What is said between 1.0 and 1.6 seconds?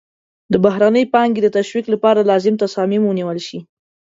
پانګې د